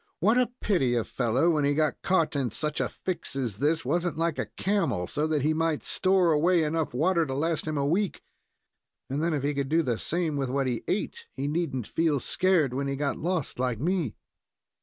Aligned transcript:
"What 0.19 0.39
a 0.39 0.49
pity 0.61 0.95
a 0.95 1.03
fellow, 1.03 1.51
when 1.51 1.63
he 1.63 1.75
got 1.75 2.01
caught 2.01 2.35
in 2.35 2.49
such 2.49 2.81
a 2.81 2.89
fix 2.89 3.35
as 3.35 3.57
this, 3.57 3.85
wasn't 3.85 4.17
like 4.17 4.39
a 4.39 4.47
camel, 4.57 5.05
so 5.05 5.27
that 5.27 5.43
he 5.43 5.53
might 5.53 5.85
store 5.85 6.31
away 6.31 6.63
enough 6.63 6.95
water 6.95 7.23
to 7.27 7.35
last 7.35 7.67
him 7.67 7.77
a 7.77 7.85
week, 7.85 8.23
and 9.11 9.21
then 9.21 9.31
if 9.35 9.43
he 9.43 9.53
could 9.53 9.69
do 9.69 9.83
the 9.83 9.99
same 9.99 10.37
with 10.37 10.49
what 10.49 10.65
he 10.65 10.83
ate, 10.87 11.27
he 11.35 11.47
needn't 11.47 11.85
feel 11.87 12.19
scared 12.19 12.73
when 12.73 12.87
he 12.87 12.95
got 12.95 13.17
lost 13.17 13.59
like 13.59 13.79
me." 13.79 14.15